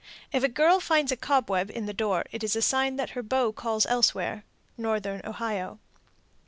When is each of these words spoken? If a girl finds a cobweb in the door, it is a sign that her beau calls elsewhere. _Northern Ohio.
If 0.31 0.43
a 0.43 0.47
girl 0.49 0.79
finds 0.79 1.11
a 1.11 1.15
cobweb 1.15 1.69
in 1.69 1.85
the 1.85 1.93
door, 1.93 2.23
it 2.31 2.43
is 2.43 2.55
a 2.55 2.61
sign 2.63 2.95
that 2.95 3.11
her 3.11 3.21
beau 3.21 3.53
calls 3.53 3.85
elsewhere. 3.85 4.43
_Northern 4.79 5.23
Ohio. 5.23 5.77